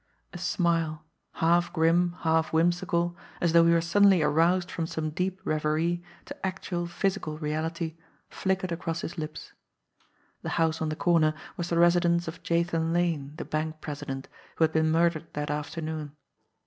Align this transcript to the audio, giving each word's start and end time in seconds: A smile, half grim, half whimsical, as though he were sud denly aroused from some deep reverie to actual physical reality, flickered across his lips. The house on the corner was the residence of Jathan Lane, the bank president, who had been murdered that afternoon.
A 0.33 0.39
smile, 0.39 1.05
half 1.33 1.71
grim, 1.73 2.13
half 2.21 2.51
whimsical, 2.51 3.15
as 3.39 3.53
though 3.53 3.63
he 3.67 3.71
were 3.71 3.81
sud 3.81 4.01
denly 4.05 4.25
aroused 4.25 4.71
from 4.71 4.87
some 4.87 5.11
deep 5.11 5.39
reverie 5.43 6.01
to 6.25 6.43
actual 6.43 6.87
physical 6.87 7.37
reality, 7.37 7.97
flickered 8.27 8.71
across 8.71 9.01
his 9.01 9.19
lips. 9.19 9.53
The 10.41 10.49
house 10.57 10.81
on 10.81 10.89
the 10.89 10.95
corner 10.95 11.35
was 11.55 11.69
the 11.69 11.77
residence 11.77 12.27
of 12.27 12.41
Jathan 12.41 12.91
Lane, 12.93 13.33
the 13.37 13.45
bank 13.45 13.79
president, 13.79 14.27
who 14.55 14.63
had 14.63 14.71
been 14.71 14.89
murdered 14.89 15.27
that 15.33 15.51
afternoon. 15.51 16.13